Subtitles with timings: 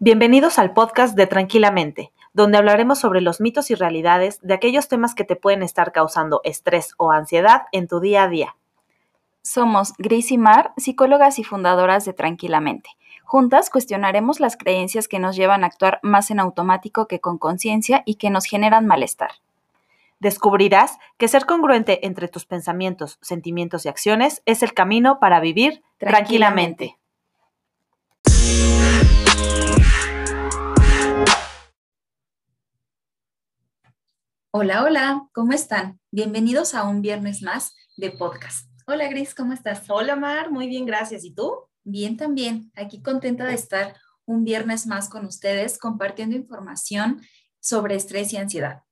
[0.00, 5.14] Bienvenidos al podcast de Tranquilamente, donde hablaremos sobre los mitos y realidades de aquellos temas
[5.14, 8.56] que te pueden estar causando estrés o ansiedad en tu día a día.
[9.42, 12.90] Somos Gris y Mar, psicólogas y fundadoras de Tranquilamente.
[13.22, 18.02] Juntas cuestionaremos las creencias que nos llevan a actuar más en automático que con conciencia
[18.04, 19.30] y que nos generan malestar.
[20.18, 25.84] Descubrirás que ser congruente entre tus pensamientos, sentimientos y acciones es el camino para vivir
[25.98, 26.98] tranquilamente.
[34.56, 35.98] Hola, hola, ¿cómo están?
[36.12, 38.70] Bienvenidos a un viernes más de podcast.
[38.86, 39.82] Hola Gris, ¿cómo estás?
[39.90, 41.24] Hola Mar, muy bien, gracias.
[41.24, 41.64] ¿Y tú?
[41.82, 47.20] Bien también, aquí contenta de estar un viernes más con ustedes compartiendo información
[47.58, 48.84] sobre estrés y ansiedad.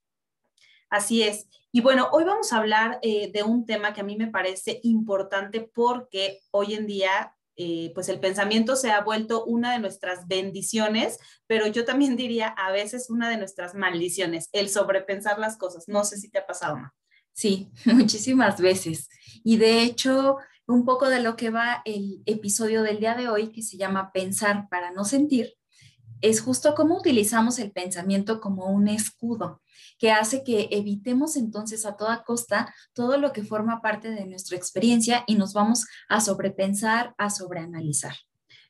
[0.89, 1.47] Así es.
[1.71, 4.81] Y bueno, hoy vamos a hablar eh, de un tema que a mí me parece
[4.83, 10.27] importante porque hoy en día eh, pues el pensamiento se ha vuelto una de nuestras
[10.27, 15.87] bendiciones, pero yo también diría a veces una de nuestras maldiciones, el sobrepensar las cosas.
[15.87, 16.91] No sé si te ha pasado, más.
[17.33, 19.09] Sí, muchísimas veces.
[19.43, 20.37] Y de hecho,
[20.67, 24.11] un poco de lo que va el episodio del día de hoy, que se llama
[24.11, 25.55] Pensar para no sentir,
[26.23, 29.61] es justo cómo utilizamos el pensamiento como un escudo
[29.99, 34.57] que hace que evitemos entonces a toda costa todo lo que forma parte de nuestra
[34.57, 38.15] experiencia y nos vamos a sobrepensar, a sobreanalizar.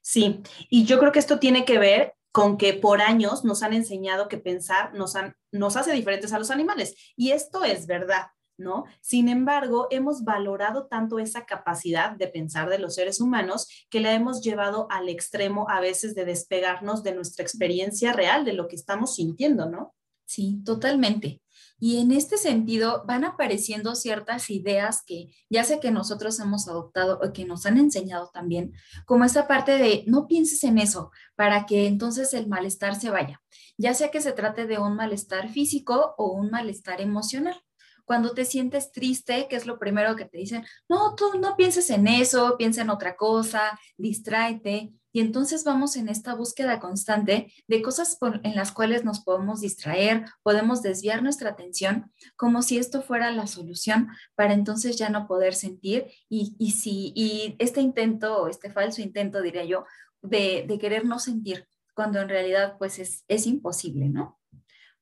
[0.01, 3.73] Sí, y yo creo que esto tiene que ver con que por años nos han
[3.73, 5.13] enseñado que pensar nos,
[5.51, 6.95] nos hace diferentes a los animales.
[7.15, 8.27] Y esto es verdad.
[8.57, 8.85] ¿No?
[9.01, 14.13] Sin embargo, hemos valorado tanto esa capacidad de pensar de los seres humanos que la
[14.13, 18.75] hemos llevado al extremo a veces de despegarnos de nuestra experiencia real, de lo que
[18.75, 19.93] estamos sintiendo, ¿no?
[20.25, 21.41] Sí, totalmente.
[21.79, 27.19] Y en este sentido van apareciendo ciertas ideas que ya sé que nosotros hemos adoptado
[27.21, 28.73] o que nos han enseñado también,
[29.05, 33.41] como esa parte de no pienses en eso para que entonces el malestar se vaya,
[33.77, 37.61] ya sea que se trate de un malestar físico o un malestar emocional.
[38.05, 40.65] Cuando te sientes triste, ¿qué es lo primero que te dicen?
[40.89, 44.93] No, tú no pienses en eso, piensa en otra cosa, distráete.
[45.15, 50.25] Y entonces vamos en esta búsqueda constante de cosas en las cuales nos podemos distraer,
[50.41, 55.53] podemos desviar nuestra atención, como si esto fuera la solución para entonces ya no poder
[55.53, 56.07] sentir.
[56.29, 59.85] Y, y si, y este intento, este falso intento, diría yo,
[60.23, 64.39] de, de querer no sentir, cuando en realidad pues es, es imposible, ¿no?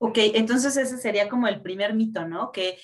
[0.03, 2.51] Ok, entonces ese sería como el primer mito, ¿no?
[2.51, 2.79] Que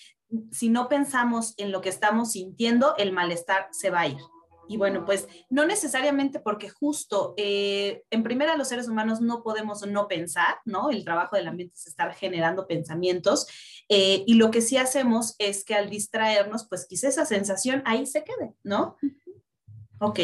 [0.52, 4.20] si no pensamos en lo que estamos sintiendo, el malestar se va a ir.
[4.68, 9.84] Y bueno, pues no necesariamente porque justo eh, en primera los seres humanos no podemos
[9.88, 10.92] no pensar, ¿no?
[10.92, 13.48] El trabajo de la mente es estar generando pensamientos
[13.90, 18.06] eh, y lo que sí hacemos es que al distraernos, pues quizá esa sensación ahí
[18.06, 18.96] se quede, ¿no?
[20.00, 20.20] Ok,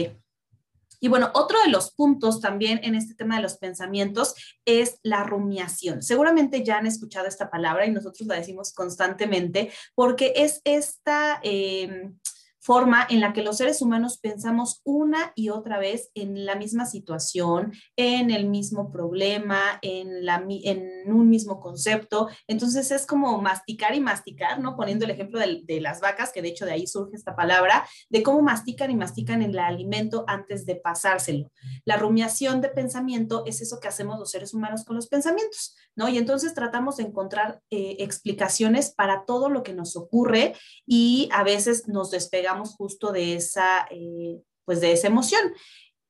[1.04, 5.26] y bueno, otro de los puntos también en este tema de los pensamientos es la
[5.26, 6.02] rumiación.
[6.02, 11.42] Seguramente ya han escuchado esta palabra y nosotros la decimos constantemente porque es esta...
[11.44, 12.18] Em,
[12.64, 16.86] forma en la que los seres humanos pensamos una y otra vez en la misma
[16.86, 20.42] situación, en el mismo problema, en, la,
[21.06, 22.30] un mismo concepto.
[22.48, 24.78] Entonces es como masticar y masticar, ¿no?
[24.78, 27.86] Poniendo el ejemplo de, de, las vacas, que de hecho de ahí surge esta palabra,
[28.10, 31.52] de cómo mastican y mastican el alimento antes de pasárselo.
[31.84, 36.08] La rumiación de pensamiento es eso que hacemos los seres humanos con los pensamientos, ¿no?
[36.08, 40.56] Y entonces tratamos de encontrar eh, explicaciones para todo lo que nos ocurre
[40.88, 45.42] y a veces nos despegamos justo de esa, eh, pues de esa emoción.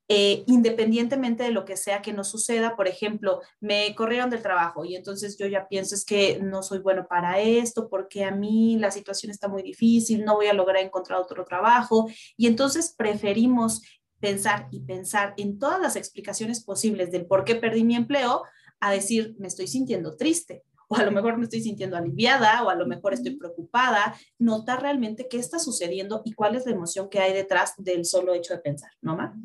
[0.10, 4.84] Eh, independientemente de lo que sea que nos suceda, por ejemplo, me corrieron del trabajo
[4.84, 8.78] y entonces yo ya pienso es que no soy bueno para esto, porque a mí
[8.78, 13.82] la situación está muy difícil, no voy a lograr encontrar otro trabajo y entonces preferimos
[14.20, 18.44] pensar y pensar en todas las explicaciones posibles del por qué perdí mi empleo
[18.82, 22.70] a decir me estoy sintiendo triste o a lo mejor me estoy sintiendo aliviada o
[22.70, 27.10] a lo mejor estoy preocupada, notar realmente qué está sucediendo y cuál es la emoción
[27.10, 29.36] que hay detrás del solo hecho de pensar, ¿no, Ma?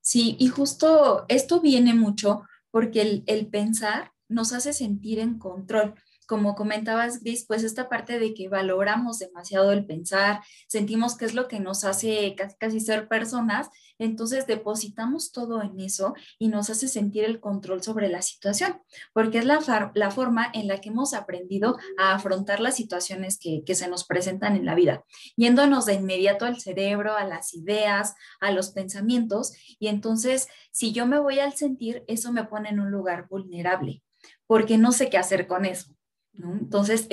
[0.00, 5.94] Sí, y justo esto viene mucho porque el, el pensar nos hace sentir en control
[6.30, 11.34] como comentabas, Gris, pues esta parte de que valoramos demasiado el pensar, sentimos que es
[11.34, 13.68] lo que nos hace casi, casi ser personas,
[13.98, 18.80] entonces depositamos todo en eso y nos hace sentir el control sobre la situación,
[19.12, 23.64] porque es la, la forma en la que hemos aprendido a afrontar las situaciones que,
[23.66, 25.04] que se nos presentan en la vida,
[25.34, 31.06] yéndonos de inmediato al cerebro, a las ideas, a los pensamientos, y entonces si yo
[31.06, 34.04] me voy al sentir, eso me pone en un lugar vulnerable,
[34.46, 35.96] porque no sé qué hacer con eso.
[36.34, 37.06] Entonces,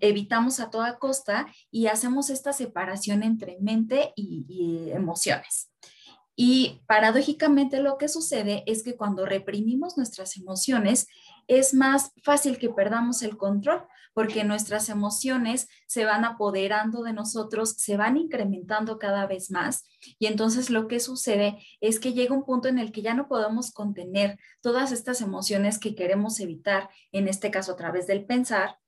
[0.00, 5.70] evitamos a toda costa y hacemos esta separación entre mente y, emociones.
[6.36, 11.06] Y paradójicamente lo que sucede es que cuando reprimimos nuestras emociones,
[11.48, 17.74] es más fácil que perdamos el control, porque nuestras emociones se van apoderando de nosotros,
[17.78, 19.84] se van incrementando cada vez más.
[20.18, 23.28] Y entonces lo que sucede es que llega un punto en el que ya no
[23.28, 28.78] podemos contener todas estas emociones que queremos evitar, en este caso a través del pensar,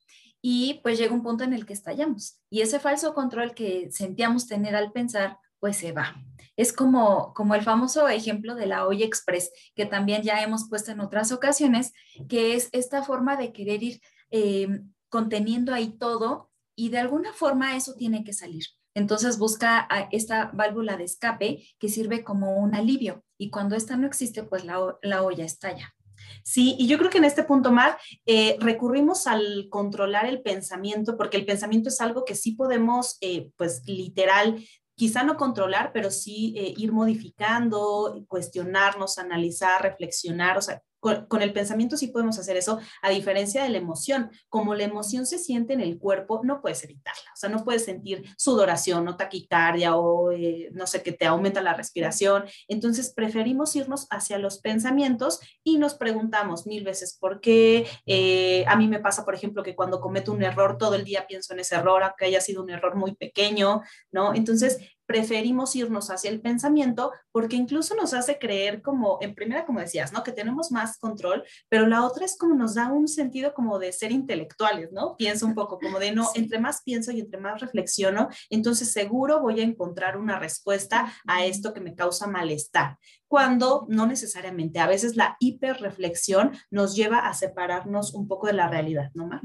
[0.40, 2.40] y pues llega un punto en el que estallamos.
[2.48, 6.14] Y ese falso control que sentíamos tener al pensar, pues se va.
[6.56, 10.90] Es como, como el famoso ejemplo de la olla express, que también ya hemos puesto
[10.90, 11.92] en otras ocasiones,
[12.28, 14.00] que es esta forma de querer ir
[14.30, 18.64] eh, conteniendo ahí todo y de alguna forma eso tiene que salir.
[18.94, 24.06] Entonces busca esta válvula de escape que sirve como un alivio y cuando esta no
[24.06, 25.94] existe, pues la, la olla estalla.
[26.42, 31.16] Sí, y yo creo que en este punto, Mar, eh, recurrimos al controlar el pensamiento,
[31.16, 34.64] porque el pensamiento es algo que sí podemos, eh, pues literal,
[34.96, 40.82] quizá no controlar, pero sí eh, ir modificando, cuestionarnos, analizar, reflexionar, o sea,
[41.28, 44.30] con, el pensamiento sí podemos hacer eso, a diferencia de la emoción.
[44.48, 47.30] Como la emoción se siente en el cuerpo, no puedes evitarla.
[47.34, 51.60] O sea, no puedes sentir sudoración o taquicardia o eh, no sé, que te aumenta
[51.62, 52.44] la respiración.
[52.68, 57.86] Entonces, preferimos irnos hacia los pensamientos y nos preguntamos mil veces por qué.
[58.06, 61.26] Eh, a mí me pasa, por ejemplo, que cuando cometo un error, todo el día
[61.26, 64.34] pienso en ese error, aunque haya sido un error muy pequeño, ¿no?
[64.34, 69.80] Entonces, preferimos irnos hacia el pensamiento porque incluso nos hace creer como, en primera, como
[69.80, 70.22] decías, ¿no?
[70.22, 73.92] Que tenemos más control, pero la otra es como nos da un sentido como de
[73.92, 75.16] ser intelectuales, ¿no?
[75.16, 79.40] Pienso un poco como de, no, entre más pienso y entre más reflexiono, entonces seguro
[79.40, 82.98] voy a encontrar una respuesta a esto que me causa malestar
[83.28, 88.68] cuando no necesariamente, a veces la hiperreflexión nos lleva a separarnos un poco de la
[88.68, 89.40] realidad, ¿no, Mar?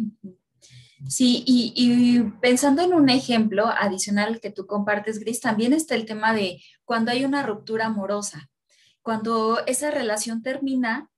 [1.07, 6.33] Sí, y, pensando en un ejemplo adicional que tú compartes, Gris, también está el tema
[6.33, 8.49] de cuando hay una ruptura amorosa,
[9.01, 11.10] cuando esa relación termina,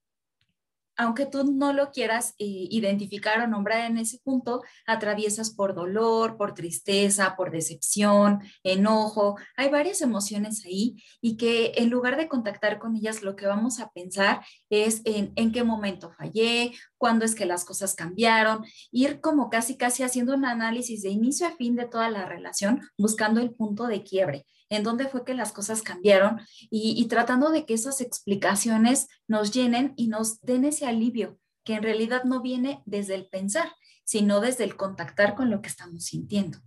[0.98, 6.38] aunque tú no lo quieras eh, identificar o nombrar en ese punto, atraviesas por dolor,
[6.38, 9.38] por tristeza, por decepción, enojo.
[9.58, 13.80] Hay varias emociones ahí y que en lugar de contactar con ellas, lo que vamos
[13.80, 19.20] a pensar es en, en qué momento fallé, cuándo es que las cosas cambiaron, ir
[19.22, 23.42] como casi, casi haciendo un análisis de inicio a fin de toda la relación, buscando
[23.42, 27.74] el punto de quiebre en dónde fue que las cosas cambiaron y, tratando de que
[27.74, 33.16] esas explicaciones nos llenen y nos den ese alivio que en realidad no viene desde
[33.16, 33.74] el pensar,
[34.04, 36.60] sino desde el contactar con lo que estamos sintiendo.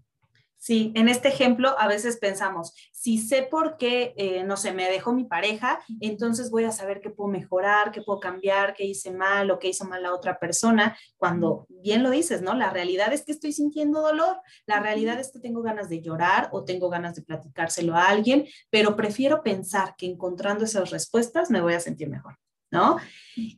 [0.58, 4.90] Sí, en este ejemplo a veces pensamos, si sé por qué, eh, no sé, me
[4.90, 9.12] dejó mi pareja, entonces voy a saber qué puedo mejorar, qué puedo cambiar, qué hice
[9.12, 12.54] mal o qué hizo mal la otra persona, cuando bien lo dices, ¿no?
[12.54, 16.48] La realidad es que estoy sintiendo dolor, la realidad es que tengo ganas de llorar
[16.52, 21.60] o tengo ganas de platicárselo a alguien, pero prefiero pensar que encontrando esas respuestas me
[21.60, 22.38] voy a sentir mejor.
[22.70, 22.98] ¿No?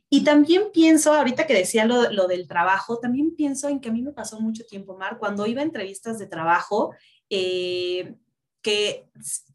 [0.09, 4.01] Y también pienso, ahorita que decía lo, del trabajo, también pienso en que a mí
[4.01, 6.93] me pasó mucho tiempo, Mar, cuando iba a entrevistas de trabajo,
[7.29, 8.15] eh,
[8.61, 9.09] que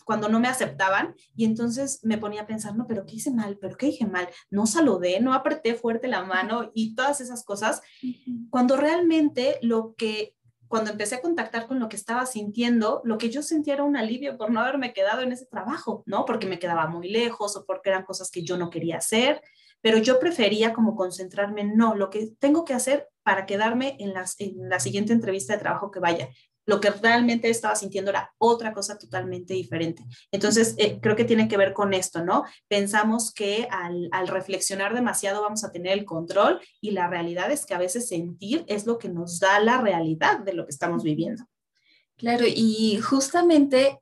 [0.04, 3.58] cuando no me aceptaban y entonces me ponía a pensar, no, pero ¿qué hice mal?
[3.58, 4.28] ¿Pero qué dije mal?
[4.50, 7.82] No saludé, no apreté fuerte la mano y todas esas cosas,
[8.50, 10.34] cuando realmente lo que
[10.68, 13.96] cuando empecé a contactar con lo que estaba sintiendo, lo que yo sentía era un
[13.96, 16.24] alivio por no haberme quedado en ese trabajo, ¿no?
[16.24, 19.42] Porque me quedaba muy lejos o porque eran cosas que yo no quería hacer,
[19.80, 24.14] pero yo prefería como concentrarme en, no, lo que tengo que hacer para quedarme en,
[24.38, 26.28] en la siguiente entrevista de trabajo que vaya
[26.66, 30.04] lo que realmente estaba sintiendo era otra cosa totalmente diferente.
[30.30, 32.44] Entonces, eh, creo que tiene que ver con esto, ¿no?
[32.68, 37.66] Pensamos que al, al, reflexionar demasiado vamos a tener el control y la realidad es
[37.66, 41.02] que a veces sentir es lo que nos da la realidad de lo que estamos
[41.02, 41.44] viviendo.
[42.16, 44.00] Claro, y justamente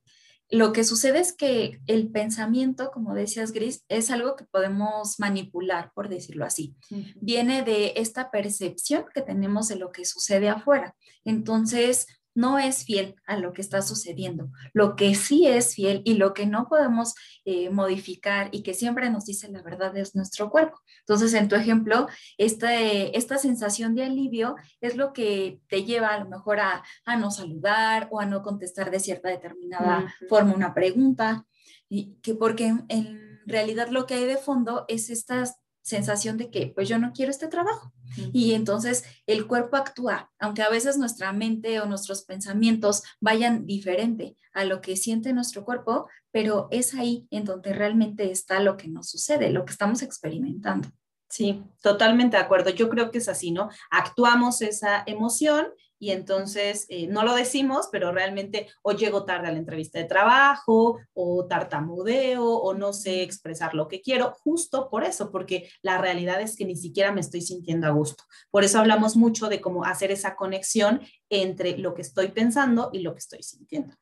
[0.52, 5.90] lo que sucede es que el pensamiento, como decías, Gris, es algo que podemos manipular,
[5.94, 6.76] por decirlo así.
[7.16, 10.94] Viene de esta percepción que tenemos de lo que sucede afuera.
[11.24, 14.50] Entonces, no es fiel a lo que está sucediendo.
[14.72, 19.10] Lo que sí es fiel y lo que no podemos eh, modificar y que siempre
[19.10, 20.80] nos dice la verdad es nuestro cuerpo.
[21.00, 22.08] Entonces, en tu ejemplo,
[22.38, 26.82] esta, esta sensación de alivio es lo que te lleva a lo mejor a,
[27.18, 31.46] no saludar o a no contestar de cierta determinada forma una pregunta,
[31.88, 36.68] y que porque en realidad lo que hay de fondo es estas sensación de que
[36.74, 37.92] pues yo no quiero este trabajo.
[38.32, 44.36] Y entonces el cuerpo actúa, aunque a veces nuestra mente o nuestros pensamientos vayan diferente
[44.54, 48.88] a lo que siente nuestro cuerpo, pero es ahí en donde realmente está lo que
[48.88, 50.88] nos sucede, lo que estamos experimentando.
[51.28, 52.70] Sí, totalmente de acuerdo.
[52.70, 53.70] Yo creo que es así, ¿no?
[53.90, 55.66] Actuamos esa emoción
[56.02, 60.04] y entonces eh, no lo decimos, pero realmente o llego tarde a la entrevista de
[60.04, 65.98] trabajo o tartamudeo o no sé expresar lo que quiero, justo por eso, porque la
[65.98, 68.24] realidad es que ni siquiera me estoy sintiendo a gusto.
[68.50, 73.02] Por eso hablamos mucho de cómo hacer esa conexión entre lo que estoy pensando y
[73.02, 73.94] lo que estoy sintiendo.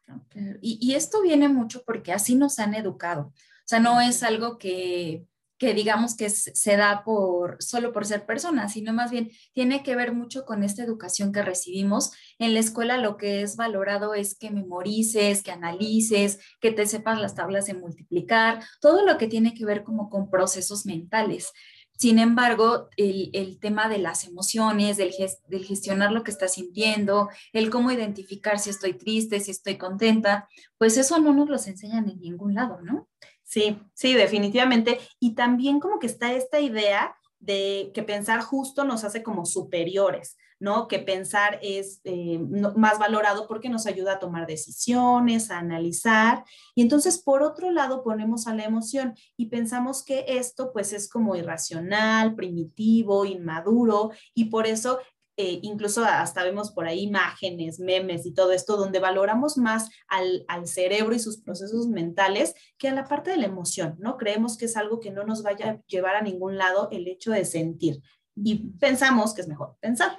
[0.62, 3.25] Y, y esto viene mucho porque así nos han educado.
[3.25, 5.26] O sea, no es algo que
[5.61, 9.95] que digamos que se da por solo por ser persona, sino más bien tiene que
[9.95, 12.12] ver mucho con esta educación que recibimos.
[12.38, 17.21] En la escuela lo que es valorado es que memorices, que analices, que te sepas
[17.21, 21.52] las tablas de multiplicar, todo lo que tiene que ver como con procesos mentales.
[22.00, 25.12] Sin embargo, el, tema de las emociones, del,
[25.49, 30.49] del, gestionar lo que estás sintiendo, el cómo identificar si estoy triste, si estoy contenta,
[30.78, 33.07] pues eso no nos los enseñan en ningún lado, ¿no?
[33.45, 34.99] Sí, sí, definitivamente.
[35.19, 40.38] Y también como que está esta idea de que pensar justo nos hace como superiores,
[40.61, 40.87] ¿no?
[40.87, 46.45] Que pensar es eh, más valorado porque nos ayuda a tomar decisiones, a analizar.
[46.75, 51.09] Y entonces, por otro lado, ponemos a la emoción y pensamos que esto pues es
[51.09, 55.00] como irracional, primitivo, inmaduro, y por eso
[55.43, 60.45] eh, incluso hasta vemos por ahí imágenes, memes y todo esto, donde valoramos más al,
[60.67, 64.19] cerebro y sus procesos mentales que a la parte de la emoción, ¿no?
[64.19, 67.31] Creemos que es algo que no nos vaya a llevar a ningún lado el hecho
[67.31, 68.02] de sentir
[68.37, 70.19] y pensamos que es mejor pensar.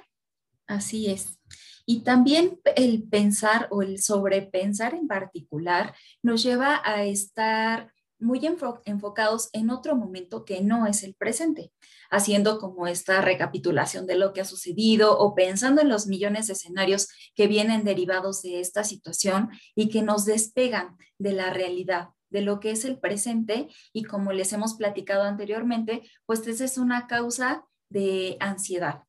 [0.72, 1.38] Así es.
[1.84, 8.40] Y también el pensar o el sobrepensar en particular nos lleva a estar muy
[8.86, 11.72] enfocados en otro momento que no es el presente,
[12.10, 16.54] haciendo como esta recapitulación de lo que ha sucedido o pensando en los millones de
[16.54, 22.40] escenarios que vienen derivados de esta situación y que nos despegan de la realidad de
[22.40, 27.06] lo que es el presente y como les hemos platicado anteriormente, pues esa es una
[27.08, 29.02] causa de ansiedad.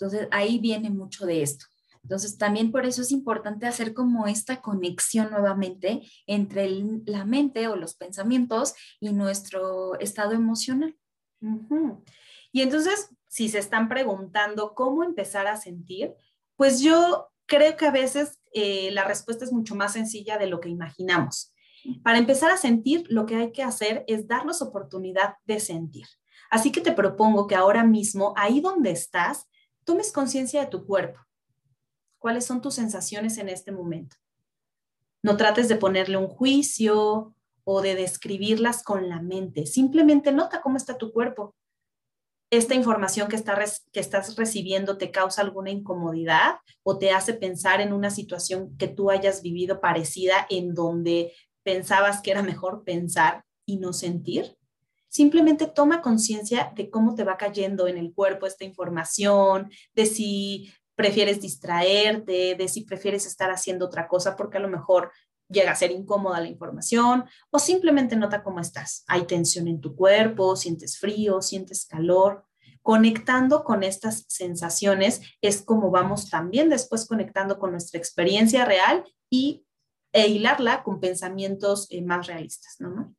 [0.00, 1.66] Entonces ahí viene mucho de esto.
[2.02, 6.70] Entonces, también por eso es importante hacer como esta conexión nuevamente entre
[7.04, 10.96] la mente o los pensamientos y nuestro estado emocional.
[12.52, 16.14] Y entonces, si se están preguntando cómo empezar a sentir,
[16.56, 20.60] pues yo creo que a veces eh, la respuesta es mucho más sencilla de lo
[20.60, 21.52] que imaginamos.
[22.02, 26.06] Para empezar a sentir, lo que hay que hacer es darnos oportunidad de sentir.
[26.50, 29.46] Así que te propongo que ahora mismo, ahí donde estás,
[29.84, 31.20] tomes conciencia de tu cuerpo
[32.20, 34.16] ¿Cuáles son tus sensaciones en este momento?
[35.22, 37.34] No trates de ponerle un juicio
[37.64, 39.66] o de describirlas con la mente.
[39.66, 41.56] Simplemente nota cómo está tu cuerpo.
[42.50, 43.42] ¿Esta información que,
[43.92, 48.88] que estás recibiendo te causa alguna incomodidad o te hace pensar en una situación que
[48.88, 51.32] tú hayas vivido parecida en donde
[51.62, 54.58] pensabas que era mejor pensar y no sentir?
[55.10, 60.72] Simplemente toma conciencia de cómo te va cayendo en el cuerpo esta información, de si
[60.94, 65.10] prefieres distraerte, de si prefieres estar haciendo otra cosa porque a lo mejor
[65.48, 69.02] llega a ser incómoda la información o simplemente nota cómo estás.
[69.08, 72.44] Hay tensión en tu cuerpo, sientes frío, sientes calor.
[72.80, 79.66] Conectando con estas sensaciones es como vamos también después conectando con nuestra experiencia real y
[80.12, 83.14] e hilarla con pensamientos eh, más realistas, ¿no?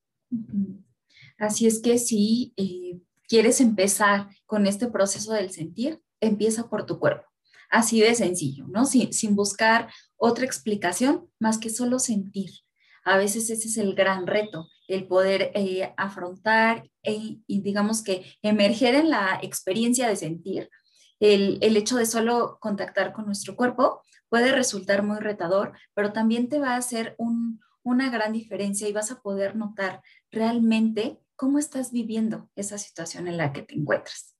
[1.42, 7.00] Así es que si eh, quieres empezar con este proceso del sentir, empieza por tu
[7.00, 7.26] cuerpo.
[7.72, 8.86] Así de sencillo, ¿no?
[8.86, 12.52] Sin, sin buscar otra explicación más que solo sentir.
[13.04, 18.24] A veces ese es el gran reto, el poder eh, afrontar e, y digamos que
[18.44, 20.70] emerger en la experiencia de sentir.
[21.20, 26.50] El, el, hecho de solo contactar con nuestro cuerpo puede resultar muy retador, pero también
[26.50, 31.60] te va a hacer un, una gran diferencia y vas a poder notar realmente cómo
[31.60, 34.36] estás viviendo esa situación en la que te encuentras.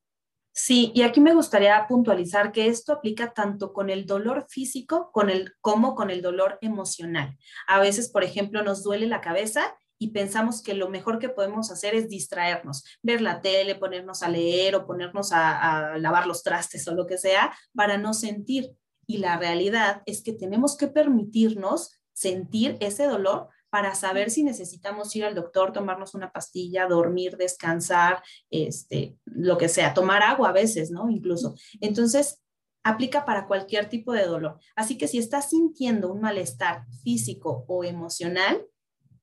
[0.54, 5.30] Sí, y aquí me gustaría puntualizar que esto aplica tanto con el dolor físico con
[5.30, 7.38] el, como con el dolor emocional.
[7.68, 11.72] A veces, por ejemplo, nos duele la cabeza y pensamos que lo mejor que podemos
[11.72, 16.44] hacer es distraernos, ver la tele, ponernos a leer o ponernos a, a lavar los
[16.44, 18.72] trastes o lo que sea para no sentir.
[19.08, 25.16] Y la realidad es que tenemos que permitirnos sentir ese dolor para saber si necesitamos
[25.16, 30.54] ir al doctor, tomarnos una pastilla, dormir, descansar, este, lo que sea, tomar agua a
[30.54, 31.10] veces, ¿no?
[31.10, 31.56] Incluso.
[31.80, 32.42] Entonces,
[32.84, 34.60] aplica para cualquier tipo de dolor.
[34.76, 38.68] Así que si estás sintiendo un malestar físico o emocional,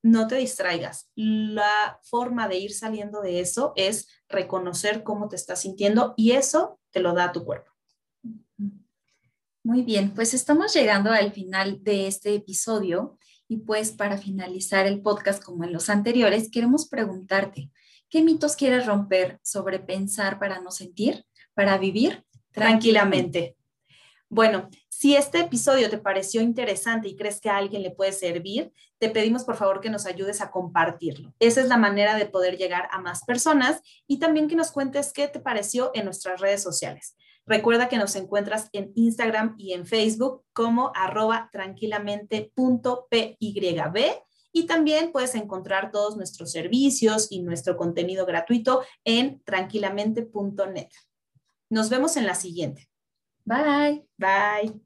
[0.03, 1.11] no te distraigas.
[1.15, 6.81] La forma de ir saliendo de eso es reconocer cómo te estás sintiendo y eso
[6.91, 7.71] te lo da tu cuerpo.
[9.63, 15.01] Muy bien, pues estamos llegando al final de este episodio y pues para finalizar el
[15.01, 17.71] podcast como en los anteriores, queremos preguntarte,
[18.11, 21.25] ¿qué mitos quieres romper sobre pensar para no sentir,
[21.55, 23.57] para vivir tranquilamente?
[24.29, 28.73] Bueno, si este episodio te pareció interesante y crees que a alguien le puede servir,
[28.99, 31.33] te pedimos por favor que nos ayudes a compartirlo.
[31.39, 35.13] Esa es la manera de poder llegar a más personas y también que nos cuentes
[35.13, 37.17] qué te pareció en nuestras redes sociales.
[37.49, 42.49] Recuerda que nos encuentras en Instagram y en Facebook como arroba tranquilamente.pyb
[44.53, 50.89] y también puedes encontrar todos nuestros servicios y nuestro contenido gratuito en tranquilamente.net.
[51.71, 52.91] Nos vemos en la siguiente.
[53.45, 54.07] Bye.
[54.19, 54.81] Bye.